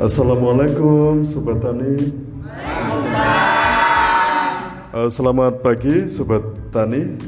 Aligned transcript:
Assalamualaikum 0.00 1.28
Sobat 1.28 1.60
Tani 1.60 1.92
Uh, 4.90 5.06
Selamat 5.12 5.60
pagi 5.60 6.08
Sobat 6.08 6.40
Tani 6.72 7.20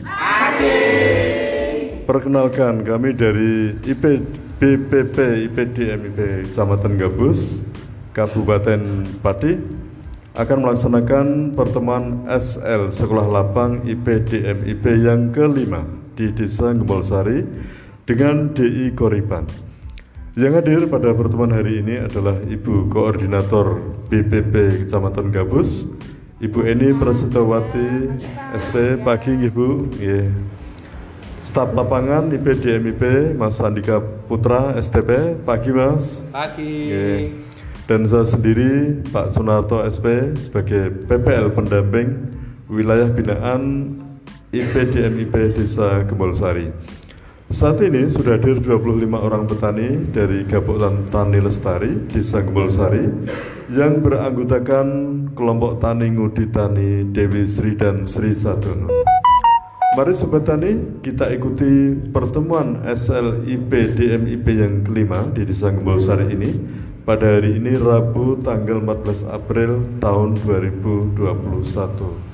Perkenalkan 2.08 2.80
kami 2.80 3.12
dari 3.12 3.76
IP, 3.84 4.24
BPP 4.56 5.16
IPDM 5.52 6.00
IP 6.10 6.18
Kecamatan 6.48 6.96
Gabus 6.96 7.60
Kabupaten 8.16 9.04
Pati 9.20 9.52
akan 10.32 10.58
melaksanakan 10.64 11.52
pertemuan 11.52 12.24
SL 12.24 12.88
Sekolah 12.88 13.28
Lapang 13.28 13.84
IPDM 13.84 14.64
IP 14.64 14.84
yang 14.96 15.28
kelima 15.28 15.84
di 16.16 16.32
Desa 16.32 16.72
Gembolsari 16.72 17.44
dengan 18.08 18.48
DI 18.56 18.96
Koriban. 18.96 19.71
Yang 20.32 20.64
hadir 20.64 20.80
pada 20.88 21.12
pertemuan 21.12 21.52
hari 21.52 21.84
ini 21.84 22.08
adalah 22.08 22.40
Ibu 22.40 22.88
Koordinator 22.88 23.76
BPP 24.08 24.80
Kecamatan 24.80 25.28
Gabus, 25.28 25.84
Ibu 26.40 26.64
Eni 26.64 26.96
Prasetowati 26.96 28.16
SP 28.56 28.96
pagi 29.04 29.36
nggih 29.36 29.52
Bu. 29.52 29.92
Nggih. 29.92 30.32
Staf 31.36 31.76
lapangan 31.76 32.32
IPDMIP 32.32 33.36
Mas 33.36 33.60
Andika 33.60 34.00
Putra 34.24 34.72
STP 34.80 35.36
pagi 35.44 35.68
Mas. 35.68 36.24
Pagi. 36.32 36.88
Nggih. 36.88 37.20
Dan 37.84 38.08
saya 38.08 38.24
sendiri 38.24 39.04
Pak 39.12 39.36
Sunarto 39.36 39.84
SP 39.84 40.32
sebagai 40.40 40.96
PPL 41.12 41.52
pendamping 41.52 42.08
wilayah 42.72 43.12
binaan 43.12 43.92
IPDMIP 44.48 45.60
Desa 45.60 46.08
Gembolsari. 46.08 46.72
Saat 47.52 47.84
ini 47.84 48.08
sudah 48.08 48.40
hadir 48.40 48.64
25 48.64 49.12
orang 49.12 49.44
petani 49.44 50.08
dari 50.08 50.40
Kabupaten 50.48 51.12
Tani 51.12 51.36
Lestari, 51.36 52.00
Desa 52.08 52.40
Gembolsari 52.40 53.04
yang 53.68 54.00
beranggotakan 54.00 54.86
kelompok 55.36 55.76
tani 55.76 56.16
Ngudi 56.16 56.48
Tani 56.48 57.04
Dewi 57.12 57.44
Sri 57.44 57.76
dan 57.76 58.08
Sri 58.08 58.32
Sadono. 58.32 58.88
Mari 60.00 60.16
Sobat 60.16 60.48
Tani, 60.48 61.04
kita 61.04 61.28
ikuti 61.28 61.92
pertemuan 62.08 62.88
SLIP 62.88 64.00
DMIP 64.00 64.46
yang 64.48 64.80
kelima 64.88 65.20
di 65.36 65.44
Desa 65.44 65.68
Gembolsari 65.76 66.32
ini 66.32 66.56
pada 67.04 67.36
hari 67.36 67.60
ini 67.60 67.76
Rabu 67.76 68.40
tanggal 68.40 68.80
14 68.80 69.28
April 69.28 69.76
tahun 70.00 70.40
2021. 70.40 72.31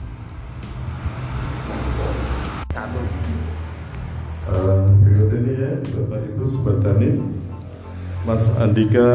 Bapak 5.98 6.20
Ibu 6.30 6.44
Sobat 6.46 6.78
Tani 6.78 7.10
Mas 8.22 8.46
Andika 8.54 9.10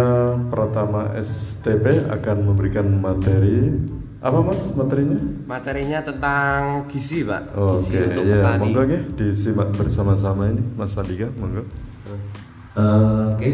Pratama 0.51 1.15
STP 1.15 2.09
akan 2.11 2.37
memberikan 2.51 2.87
materi 2.91 3.77
apa 4.23 4.39
Mas 4.39 4.71
materinya? 4.71 5.19
Materinya 5.43 5.99
tentang 5.99 6.87
gizi, 6.87 7.27
Pak. 7.27 7.51
Oke 7.55 7.91
gizi 7.91 7.99
untuk 8.07 8.23
ya 8.23 8.39
petani. 8.39 8.59
monggo 8.63 8.83
ya 8.87 8.99
disimak 9.15 9.69
bersama-sama 9.75 10.47
ini 10.47 10.63
Mas 10.75 10.95
Andika 10.95 11.27
monggo. 11.35 11.63
Eh, 12.73 13.23
Oke, 13.35 13.49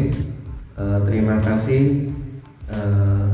Eh, 0.80 0.98
terima 1.04 1.36
kasih 1.44 2.08
Eh, 2.70 3.26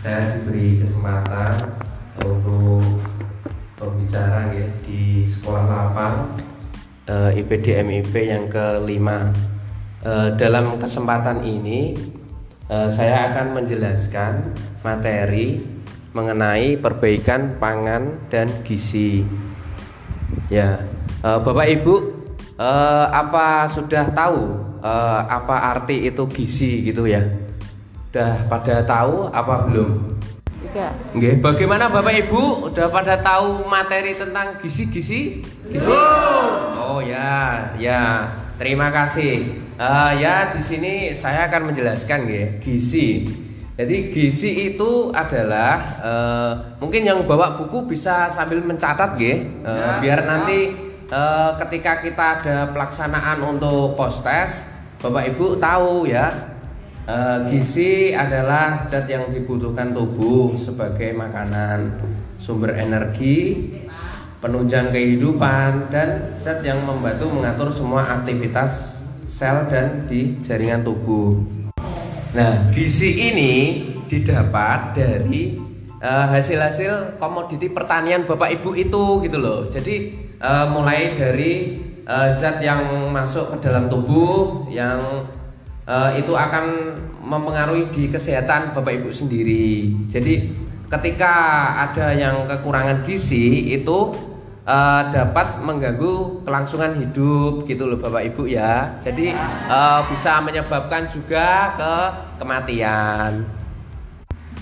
saya 0.00 0.32
diberi 0.32 0.80
kesempatan 0.80 1.76
untuk 2.24 2.80
berbicara 3.76 4.48
ya, 4.56 4.64
di 4.80 5.20
sekolah 5.20 5.68
lapang 5.68 6.32
eh, 7.08 7.40
IPDMIP 7.40 8.12
yang 8.28 8.46
kelima. 8.52 9.32
Eh, 10.04 10.28
dalam 10.38 10.78
kesempatan 10.78 11.42
ini 11.42 11.96
eh, 12.70 12.88
saya 12.92 13.32
akan 13.32 13.56
menjelaskan 13.58 14.54
materi 14.86 15.58
mengenai 16.14 16.78
perbaikan 16.78 17.58
pangan 17.58 18.28
dan 18.30 18.46
gizi. 18.62 19.24
Ya, 20.52 20.84
eh, 21.24 21.38
Bapak 21.40 21.66
Ibu, 21.66 21.94
eh, 22.60 23.06
apa 23.10 23.66
sudah 23.66 24.12
tahu 24.12 24.42
eh, 24.84 25.20
apa 25.26 25.74
arti 25.74 26.06
itu 26.06 26.28
gizi 26.30 26.86
gitu 26.86 27.08
ya? 27.08 27.24
Udah 28.08 28.48
pada 28.48 28.86
tahu 28.86 29.28
apa 29.28 29.68
belum? 29.68 30.16
Tiga. 30.68 30.92
Nggih, 31.16 31.40
bagaimana 31.40 31.88
Bapak 31.88 32.28
Ibu? 32.28 32.68
Udah 32.68 32.92
pada 32.92 33.16
tahu 33.24 33.64
materi 33.64 34.12
tentang 34.12 34.60
gizi-gizi? 34.60 35.40
Gizi? 35.72 35.88
Oh 36.76 37.00
ya, 37.00 37.72
ya. 37.80 38.28
Terima 38.60 38.92
kasih. 38.92 39.64
Eh, 39.80 40.12
ya 40.20 40.52
di 40.52 40.60
sini 40.60 41.16
saya 41.16 41.48
akan 41.48 41.72
menjelaskan 41.72 42.28
nggih, 42.28 42.46
gizi. 42.60 43.24
Jadi 43.80 44.12
gizi 44.12 44.74
itu 44.74 45.08
adalah 45.14 45.80
eh, 46.04 46.52
mungkin 46.84 47.00
yang 47.00 47.24
bawa 47.24 47.56
buku 47.56 47.88
bisa 47.88 48.28
sambil 48.28 48.60
mencatat 48.60 49.16
nggih, 49.16 49.64
Eh, 49.64 49.92
biar 50.04 50.28
nanti 50.28 50.76
eh, 51.08 51.50
ketika 51.64 52.04
kita 52.04 52.44
ada 52.44 52.56
pelaksanaan 52.76 53.40
untuk 53.40 53.96
post 53.96 54.20
test, 54.20 54.68
Bapak 55.00 55.32
Ibu 55.32 55.56
tahu 55.56 56.04
ya 56.10 56.57
Eh, 57.08 57.38
gizi 57.48 58.12
adalah 58.12 58.84
zat 58.84 59.08
yang 59.08 59.32
dibutuhkan 59.32 59.96
tubuh 59.96 60.52
sebagai 60.60 61.16
makanan, 61.16 62.04
sumber 62.36 62.76
energi, 62.76 63.64
penunjang 64.44 64.92
kehidupan, 64.92 65.88
dan 65.88 66.36
zat 66.36 66.60
yang 66.60 66.84
membantu 66.84 67.32
mengatur 67.32 67.72
semua 67.72 68.04
aktivitas 68.04 69.00
sel 69.24 69.64
dan 69.72 70.04
di 70.04 70.36
jaringan 70.44 70.84
tubuh. 70.84 71.32
Nah, 72.36 72.68
gizi 72.76 73.32
ini 73.32 73.52
didapat 74.04 74.92
dari 74.92 75.56
eh, 76.04 76.26
hasil-hasil 76.28 77.16
komoditi 77.16 77.72
pertanian 77.72 78.28
Bapak 78.28 78.52
Ibu 78.60 78.76
itu 78.76 79.24
gitu 79.24 79.40
loh. 79.40 79.64
Jadi 79.64 80.12
eh, 80.36 80.66
mulai 80.68 81.16
dari 81.16 81.52
eh, 82.04 82.28
zat 82.36 82.60
yang 82.60 83.08
masuk 83.16 83.56
ke 83.56 83.64
dalam 83.64 83.88
tubuh 83.88 84.68
yang 84.68 85.00
eh, 85.88 86.10
itu 86.20 86.36
akan 86.36 86.94
mempengaruhi 87.24 87.88
di 87.88 88.12
kesehatan 88.12 88.76
Bapak 88.76 88.92
Ibu 89.00 89.10
sendiri. 89.10 89.96
Jadi 90.12 90.52
ketika 90.88 91.34
ada 91.88 92.12
yang 92.12 92.44
kekurangan 92.44 93.04
gizi 93.08 93.72
itu 93.72 94.12
eh, 94.68 95.02
dapat 95.08 95.64
mengganggu 95.64 96.44
kelangsungan 96.44 97.00
hidup 97.00 97.64
gitu 97.64 97.88
loh 97.88 97.96
Bapak 97.96 98.28
Ibu 98.36 98.44
ya. 98.52 99.00
Jadi 99.00 99.32
eh, 99.72 100.00
bisa 100.12 100.44
menyebabkan 100.44 101.08
juga 101.08 101.72
ke 101.74 101.94
kematian. 102.44 103.48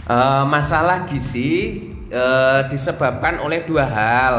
Eh, 0.07 0.45
masalah 0.47 1.03
gizi 1.11 1.83
eh, 2.11 2.61
disebabkan 2.71 3.43
oleh 3.43 3.67
dua 3.67 3.85
hal. 3.87 4.37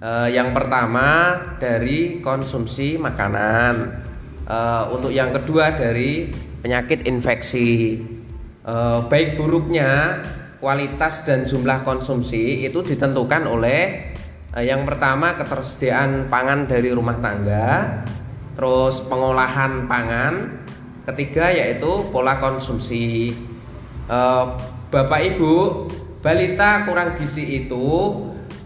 Eh, 0.00 0.28
yang 0.32 0.54
pertama 0.54 1.36
dari 1.60 2.22
konsumsi 2.22 2.96
makanan. 2.96 4.09
Eh, 4.50 4.84
untuk 4.90 5.14
yang 5.14 5.30
kedua 5.30 5.78
dari 5.78 6.26
penyakit 6.58 7.06
infeksi. 7.06 8.02
Eh, 8.66 8.98
baik 9.06 9.38
buruknya 9.38 10.18
kualitas 10.58 11.22
dan 11.22 11.46
jumlah 11.46 11.86
konsumsi 11.86 12.66
itu 12.66 12.82
ditentukan 12.82 13.46
oleh 13.46 14.10
eh, 14.50 14.64
yang 14.66 14.82
pertama 14.82 15.38
ketersediaan 15.38 16.26
pangan 16.26 16.66
dari 16.66 16.90
rumah 16.90 17.22
tangga, 17.22 18.02
terus 18.58 19.06
pengolahan 19.06 19.86
pangan, 19.86 20.66
ketiga 21.06 21.54
yaitu 21.54 22.10
pola 22.10 22.42
konsumsi. 22.42 23.30
Eh, 24.10 24.46
Bapak 24.90 25.20
Ibu, 25.22 25.86
balita 26.18 26.82
kurang 26.90 27.14
gizi 27.14 27.62
itu 27.62 28.18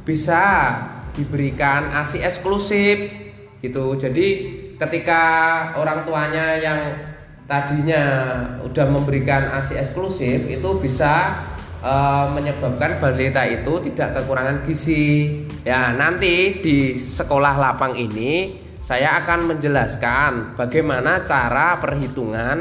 bisa 0.08 0.72
diberikan 1.12 1.92
ASI 1.92 2.24
eksklusif 2.24 2.96
gitu. 3.60 3.92
Jadi 4.00 4.63
ketika 4.78 5.22
orang 5.78 6.02
tuanya 6.02 6.58
yang 6.58 6.80
tadinya 7.44 8.04
udah 8.64 8.86
memberikan 8.88 9.52
ASI 9.52 9.76
eksklusif 9.76 10.48
itu 10.48 10.68
bisa 10.80 11.44
eh, 11.84 12.26
menyebabkan 12.32 12.98
balita 12.98 13.44
itu 13.44 13.80
tidak 13.92 14.20
kekurangan 14.20 14.64
gizi. 14.64 15.44
Ya, 15.64 15.92
nanti 15.96 16.60
di 16.60 16.96
sekolah 16.96 17.56
lapang 17.56 17.96
ini 17.96 18.60
saya 18.80 19.24
akan 19.24 19.56
menjelaskan 19.56 20.60
bagaimana 20.60 21.24
cara 21.24 21.76
perhitungan 21.80 22.56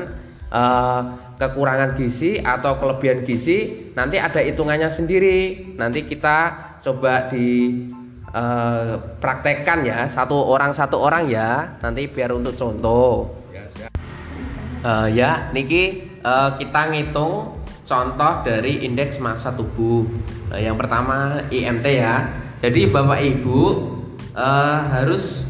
eh, 0.51 1.01
kekurangan 1.33 1.97
gizi 1.97 2.39
atau 2.39 2.77
kelebihan 2.77 3.25
gizi 3.25 3.91
nanti 3.95 4.19
ada 4.19 4.43
hitungannya 4.43 4.91
sendiri. 4.91 5.73
Nanti 5.79 6.03
kita 6.03 6.37
coba 6.83 7.31
di 7.31 7.79
eh, 8.33 8.91
praktekkan 9.21 9.85
ya 9.85 10.09
satu 10.09 10.35
orang 10.35 10.73
satu 10.73 10.97
orang 10.99 11.29
ya 11.29 11.77
nanti 11.79 12.09
biar 12.09 12.33
untuk 12.33 12.57
contoh. 12.57 13.39
Eh, 14.83 15.07
ya, 15.15 15.47
niki 15.55 15.83
eh, 16.19 16.49
kita 16.59 16.81
ngitung 16.91 17.55
contoh 17.87 18.33
dari 18.43 18.83
indeks 18.83 19.15
massa 19.21 19.55
tubuh. 19.55 20.03
Nah, 20.51 20.59
yang 20.59 20.75
pertama 20.75 21.39
IMT 21.47 21.85
ya. 21.87 22.27
Jadi 22.59 22.91
Bapak 22.91 23.19
Ibu 23.23 23.59
eh, 24.35 24.79
harus 24.91 25.47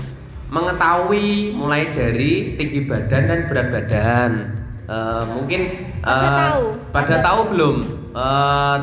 mengetahui 0.53 1.57
mulai 1.57 1.89
dari 1.97 2.53
tinggi 2.53 2.85
badan 2.85 3.24
dan 3.25 3.39
berat 3.50 3.68
badan. 3.74 4.31
Eh, 4.85 5.24
mungkin 5.33 5.62
Pada 6.03 6.30
tahu. 6.53 6.65
pada 6.91 7.15
tahu 7.24 7.41
belum 7.56 7.77
Eh, 8.13 8.77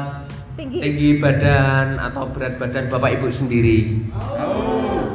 Tinggi. 0.60 0.76
tinggi 0.76 1.10
badan 1.16 1.96
atau 1.96 2.28
berat 2.36 2.60
badan 2.60 2.92
bapak 2.92 3.16
ibu 3.16 3.32
sendiri? 3.32 3.96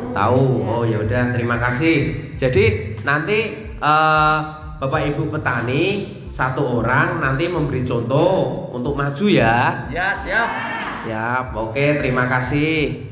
Tahu. 0.09 0.41
Oh 0.65 0.81
ya 0.89 1.05
udah 1.05 1.37
terima 1.37 1.61
kasih. 1.61 2.17
Jadi 2.33 2.97
nanti 3.05 3.69
eh, 3.77 4.37
bapak 4.81 5.01
ibu 5.13 5.29
petani 5.29 6.17
satu 6.33 6.81
orang 6.81 7.21
nanti 7.21 7.45
memberi 7.45 7.85
contoh 7.85 8.73
untuk 8.73 8.97
maju 8.97 9.25
ya. 9.29 9.85
Ya, 9.93 10.17
siap. 10.17 10.49
siap. 11.05 11.45
Oke 11.53 12.01
terima 12.01 12.25
kasih. 12.25 13.05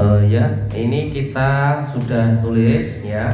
Eh, 0.00 0.20
ya 0.32 0.48
ini 0.72 1.12
kita 1.12 1.84
sudah 1.92 2.40
tulis 2.40 3.04
ya 3.04 3.28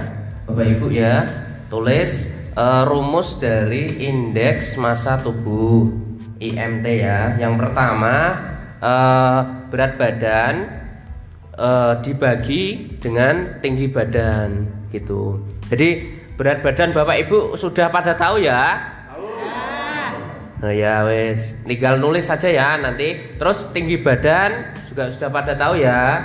bapak 0.51 0.67
ibu 0.67 0.91
ya. 0.91 1.31
Tulis 1.71 2.27
eh, 2.59 2.83
rumus 2.91 3.39
dari 3.39 4.03
indeks 4.03 4.75
massa 4.75 5.15
tubuh 5.15 6.10
IMT 6.41 6.87
ya 6.89 7.37
yang 7.37 7.61
pertama 7.61 8.33
eh, 8.81 9.41
berat 9.69 10.01
badan 10.01 10.55
eh, 11.55 11.95
dibagi 12.01 12.97
dengan 12.97 13.61
tinggi 13.61 13.87
badan 13.93 14.65
gitu. 14.91 15.45
Jadi 15.69 16.19
berat 16.35 16.65
badan 16.65 16.97
Bapak 16.97 17.17
Ibu 17.29 17.61
sudah 17.61 17.93
pada 17.93 18.17
tahu 18.17 18.41
ya? 18.41 18.97
Nah, 20.61 20.77
ya 20.77 21.09
wes, 21.09 21.57
tinggal 21.65 21.97
nulis 21.97 22.29
saja 22.29 22.49
ya 22.53 22.77
nanti. 22.77 23.17
Terus 23.41 23.73
tinggi 23.73 23.97
badan 23.97 24.77
juga 24.93 25.09
sudah 25.09 25.29
pada 25.33 25.57
tahu 25.57 25.81
ya? 25.81 26.21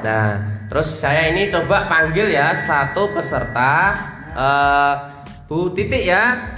Nah, 0.00 0.28
terus 0.72 0.88
saya 0.96 1.28
ini 1.28 1.52
coba 1.52 1.84
panggil 1.84 2.32
ya 2.32 2.56
satu 2.56 3.12
peserta 3.12 3.96
eh, 4.32 4.94
Bu 5.44 5.72
Titik 5.76 6.04
ya. 6.04 6.56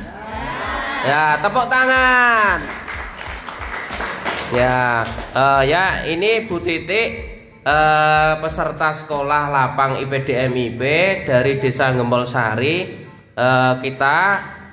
Ya, 1.00 1.41
tepuk 1.41 1.64
tangan. 1.73 2.61
Ya, 4.52 5.00
eh, 5.32 5.62
ya 5.64 6.05
ini 6.05 6.44
Bu 6.44 6.61
Titik 6.61 7.08
eh, 7.64 8.32
peserta 8.37 8.93
sekolah 8.93 9.49
lapang 9.49 9.97
IPDMIP 9.97 10.82
dari 11.25 11.56
Desa 11.56 11.97
Gembol 11.97 12.29
Sari. 12.29 13.00
Eh, 13.32 13.75
kita 13.81 14.17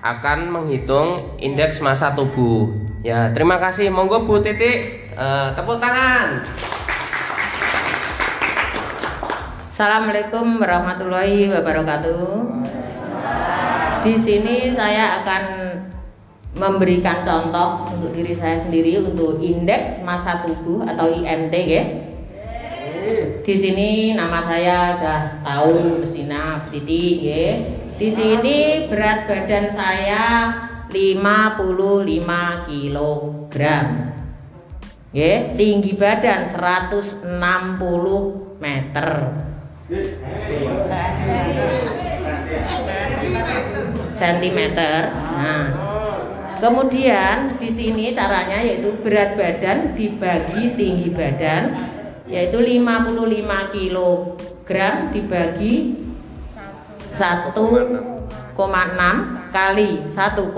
akan 0.03 0.51
menghitung 0.51 1.39
indeks 1.39 1.79
massa 1.79 2.11
tubuh. 2.11 2.75
Ya, 3.07 3.31
terima 3.31 3.55
kasih. 3.55 3.87
Monggo 3.87 4.27
Bu 4.27 4.43
Titik 4.43 5.07
eh, 5.15 5.49
tepuk 5.55 5.79
tangan. 5.79 6.43
Assalamualaikum 9.71 10.59
warahmatullahi 10.59 11.47
wabarakatuh. 11.55 12.27
Di 14.03 14.15
sini 14.19 14.75
saya 14.75 15.21
akan 15.21 15.43
memberikan 16.57 17.21
contoh 17.21 17.85
untuk 17.93 18.11
diri 18.17 18.33
saya 18.33 18.57
sendiri 18.57 18.97
untuk 19.01 19.39
indeks 19.39 20.01
massa 20.01 20.41
tubuh 20.41 20.83
atau 20.89 21.07
IMT 21.13 21.53
ya. 21.53 21.83
Di 23.47 23.55
sini 23.55 24.11
nama 24.11 24.43
saya 24.43 24.99
udah 24.99 25.21
tahu 25.39 26.03
Mestina 26.03 26.67
titik 26.67 27.17
ya. 27.23 27.63
Di 27.97 28.09
sini 28.11 28.85
berat 28.91 29.25
badan 29.25 29.71
saya 29.71 30.53
55 30.91 32.67
kg. 32.67 33.57
Ya, 35.15 35.33
tinggi 35.55 35.95
badan 35.95 36.45
160 36.45 37.25
meter. 38.59 39.07
Sentimeter. 44.11 44.99
Nah, 45.15 45.63
kemudian 46.57 47.53
di 47.57 47.69
sini 47.69 48.13
caranya 48.17 48.57
yaitu 48.61 48.93
berat 49.05 49.37
badan 49.37 49.93
dibagi 49.93 50.73
tinggi 50.73 51.13
badan 51.13 51.77
yaitu 52.27 52.59
55 52.59 53.73
kg 53.73 54.71
dibagi 55.13 55.95
1,6 57.13 57.93
kali 59.53 60.01
1,6 60.03 60.51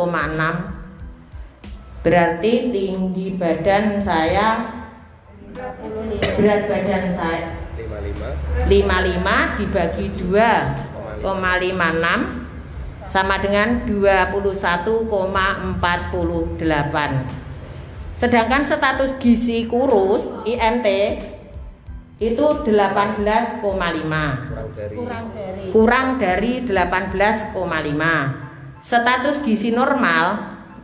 berarti 1.99 2.71
tinggi 2.71 3.35
badan 3.35 3.99
saya 3.99 4.71
berat 6.39 6.71
badan 6.71 7.11
saya 7.11 7.51
55 8.67 9.59
dibagi 9.59 10.07
2,56 10.15 12.38
sama 13.09 13.41
dengan 13.41 13.89
21,48 13.89 15.09
sedangkan 18.13 18.61
status 18.61 19.17
gizi 19.17 19.65
kurus 19.65 20.37
IMT 20.45 20.87
itu 22.21 22.45
18,5 22.67 23.65
kurang 25.73 26.21
dari 26.21 26.61
18,5 26.61 27.57
status 28.77 29.41
gizi 29.41 29.73
normal 29.73 30.37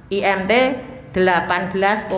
IMT 0.10 0.52
18,5 1.14 2.10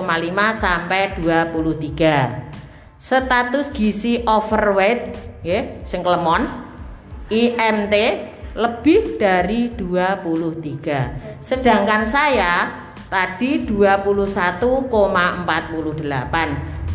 sampai 0.56 1.19
23 1.19 2.95
status 2.95 3.69
gizi 3.75 4.24
overweight 4.24 5.19
ya 5.44 5.83
sing 5.83 6.06
IMT 7.27 7.95
lebih 8.57 9.21
dari 9.21 9.69
23 9.77 11.39
sedangkan 11.39 12.09
saya 12.09 12.54
tadi 13.07 13.63
21,48 13.69 14.89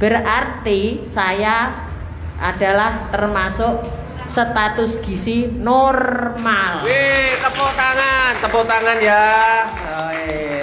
berarti 0.02 1.06
saya 1.06 1.70
adalah 2.42 3.06
termasuk 3.14 3.86
status 4.26 4.98
gizi 5.06 5.46
normal 5.46 6.82
Wih, 6.82 7.38
tepuk 7.38 7.70
tangan, 7.78 8.32
tepuk 8.42 8.64
tangan 8.66 8.98
ya. 8.98 9.24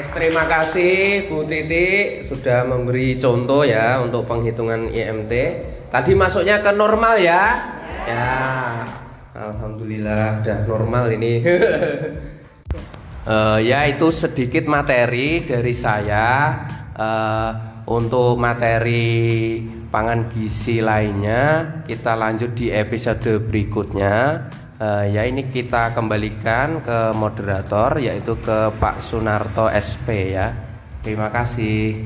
Terima 0.10 0.44
kasih 0.50 1.30
Bu 1.30 1.46
Titi 1.46 2.20
sudah 2.26 2.66
memberi 2.66 3.16
contoh 3.16 3.64
ya 3.64 4.02
untuk 4.02 4.26
penghitungan 4.26 4.90
IMT. 4.90 5.32
Tadi 5.88 6.12
masuknya 6.18 6.60
ke 6.60 6.76
normal 6.76 7.22
ya. 7.22 7.44
Ya. 8.04 8.26
Alhamdulillah 9.34 10.42
udah 10.42 10.60
normal 10.66 11.06
ini. 11.14 11.34
Eh, 13.30 13.60
ya 13.70 13.86
itu 13.86 14.10
sedikit 14.10 14.66
materi 14.66 15.46
dari 15.46 15.76
saya. 15.76 16.56
Eh, 16.98 17.52
untuk 17.86 18.42
materi 18.42 19.62
pangan 19.92 20.34
gizi 20.34 20.82
lainnya 20.82 21.78
kita 21.86 22.18
lanjut 22.18 22.58
di 22.58 22.74
episode 22.74 23.38
berikutnya. 23.46 24.50
Eh, 24.82 25.14
ya 25.14 25.30
ini 25.30 25.46
kita 25.46 25.94
kembalikan 25.94 26.82
ke 26.82 27.14
moderator 27.14 28.02
yaitu 28.02 28.34
ke 28.42 28.74
Pak 28.82 28.98
Sunarto 29.06 29.70
SP 29.70 30.34
ya. 30.34 30.50
Terima 31.06 31.30
kasih. 31.30 32.02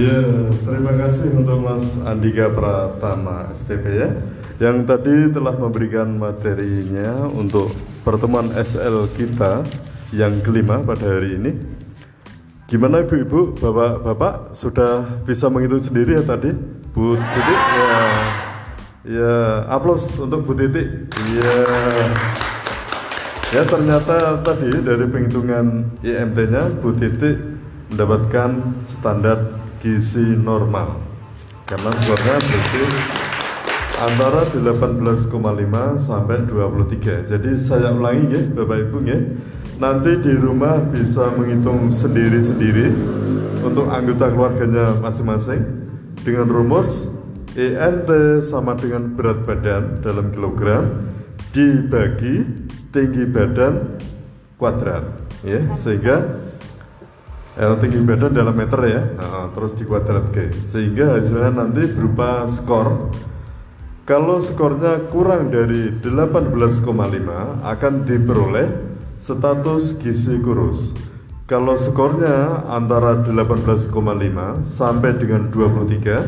Ya, 0.00 0.48
terima 0.64 0.96
kasih 0.96 1.44
untuk 1.44 1.60
Mas 1.60 2.00
Andika 2.08 2.48
Pratama 2.56 3.52
STP 3.52 3.84
ya 4.00 4.08
Yang 4.56 4.76
tadi 4.88 5.16
telah 5.36 5.52
memberikan 5.52 6.16
materinya 6.16 7.28
untuk 7.28 7.76
pertemuan 8.00 8.48
SL 8.56 9.04
kita 9.12 9.60
yang 10.16 10.40
kelima 10.40 10.80
pada 10.80 11.04
hari 11.04 11.36
ini. 11.36 11.52
Gimana 12.66 13.04
ibu-ibu, 13.04 13.54
bapak-bapak 13.60 14.56
sudah 14.56 15.22
bisa 15.28 15.46
menghitung 15.52 15.78
sendiri 15.78 16.18
ya 16.18 16.24
tadi? 16.24 16.50
Bu 16.90 17.14
Titik? 17.14 17.60
Ya. 17.60 18.00
Ya, 19.06 19.34
aplaus 19.70 20.18
untuk 20.18 20.48
Bu 20.48 20.56
Titik. 20.56 21.06
Ya 21.36 21.54
Ya 23.54 23.62
ternyata 23.62 24.42
tadi 24.42 24.74
dari 24.82 25.06
penghitungan 25.06 25.94
IMT-nya 26.02 26.82
Bu 26.82 26.90
Titik 26.98 27.38
mendapatkan 27.94 28.82
standar 28.90 29.62
gizi 29.78 30.34
normal. 30.34 30.98
Karena 31.70 31.94
skornya 31.94 32.42
berarti 32.42 32.82
antara 33.96 34.44
18,5 34.44 35.32
sampai 35.96 36.36
23. 36.44 37.32
Jadi 37.32 37.50
saya 37.56 37.96
ulangi 37.96 38.28
ya 38.28 38.40
Bapak 38.52 38.78
Ibu 38.88 38.98
ya. 39.08 39.18
Nanti 39.76 40.20
di 40.20 40.32
rumah 40.36 40.80
bisa 40.88 41.32
menghitung 41.36 41.92
sendiri-sendiri 41.92 42.92
untuk 43.64 43.88
anggota 43.92 44.32
keluarganya 44.32 45.00
masing-masing 45.00 45.60
dengan 46.24 46.48
rumus 46.48 47.08
ENT 47.56 48.08
sama 48.44 48.76
dengan 48.76 49.16
berat 49.16 49.44
badan 49.48 50.00
dalam 50.04 50.32
kilogram 50.32 51.08
dibagi 51.52 52.44
tinggi 52.92 53.24
badan 53.28 53.96
kuadrat 54.60 55.04
ya 55.44 55.60
sehingga 55.76 56.40
eh, 57.56 57.76
tinggi 57.80 58.00
badan 58.04 58.32
dalam 58.32 58.56
meter 58.56 58.80
ya 58.84 59.02
Nah, 59.16 59.52
terus 59.56 59.72
di 59.76 59.84
kuadrat 59.88 60.32
G 60.32 60.52
sehingga 60.52 61.16
hasilnya 61.16 61.52
nanti 61.52 61.84
berupa 61.92 62.44
skor 62.44 63.12
kalau 64.06 64.38
skornya 64.38 65.10
kurang 65.10 65.50
dari 65.50 65.90
18,5 65.98 66.86
akan 67.58 67.94
diperoleh 68.06 68.70
status 69.18 69.98
gizi 69.98 70.38
kurus. 70.38 70.94
Kalau 71.50 71.74
skornya 71.74 72.62
antara 72.70 73.18
18,5 73.26 73.90
sampai 74.62 75.10
dengan 75.18 75.50
23 75.50 76.22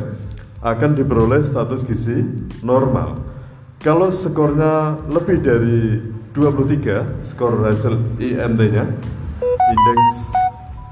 akan 0.58 0.90
diperoleh 0.98 1.38
status 1.46 1.86
gizi 1.86 2.26
normal. 2.66 3.22
Kalau 3.78 4.10
skornya 4.10 4.98
lebih 5.06 5.38
dari 5.38 6.02
23, 6.34 7.22
skor 7.22 7.62
hasil 7.62 7.94
IMT-nya, 8.18 8.90
indeks 9.70 10.34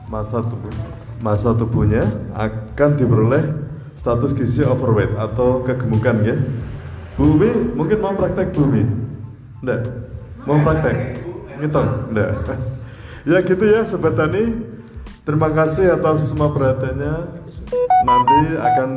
masa 0.06 0.38
tubuh 0.38 0.70
masa 1.18 1.50
tubuhnya 1.50 2.06
akan 2.38 2.90
diperoleh 2.94 3.42
status 3.98 4.38
gizi 4.38 4.62
overweight 4.62 5.18
atau 5.18 5.66
kegemukan 5.66 6.16
ya. 6.22 6.38
Bu 7.16 7.32
Umi 7.32 7.48
mungkin 7.72 7.98
mau 8.04 8.12
praktek 8.12 8.52
Bu 8.52 8.68
Umi? 8.68 8.84
Enggak? 9.64 9.88
Mau 10.44 10.60
praktek? 10.60 11.24
Ngitung? 11.56 12.12
Enggak? 12.12 12.30
ya 13.32 13.40
gitu 13.40 13.64
ya 13.64 13.80
Sobat 13.88 14.20
Tani 14.20 14.52
Terima 15.24 15.48
kasih 15.48 15.96
atas 15.96 16.28
semua 16.28 16.52
perhatiannya 16.52 17.14
Nanti 18.04 18.40
akan 18.60 18.90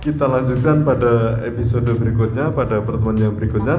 kita 0.00 0.24
lanjutkan 0.24 0.88
pada 0.88 1.44
episode 1.44 1.92
berikutnya 1.92 2.48
Pada 2.48 2.80
pertemuan 2.80 3.20
yang 3.20 3.36
berikutnya 3.36 3.76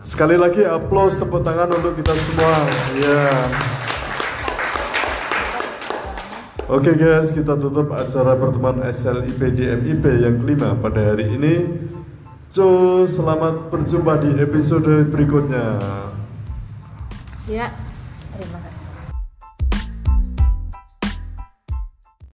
Sekali 0.00 0.40
lagi 0.40 0.64
aplaus 0.64 1.12
tepuk 1.14 1.44
tangan 1.44 1.68
untuk 1.68 1.92
kita 2.00 2.16
semua 2.16 2.52
Ya 2.96 3.28
Oke 6.72 6.96
guys, 6.96 7.28
kita 7.36 7.60
tutup 7.60 7.92
acara 7.92 8.32
pertemuan 8.32 8.80
SLIP 8.88 9.36
DMIP 9.36 10.04
yang 10.24 10.40
kelima 10.40 10.72
pada 10.72 11.12
hari 11.12 11.28
ini. 11.36 11.68
So, 12.52 13.08
selamat 13.08 13.72
berjumpa 13.72 14.20
di 14.20 14.36
episode 14.36 15.08
berikutnya. 15.08 15.80
Ya, 17.48 17.72
terima 18.36 18.60
kasih. 18.60 18.71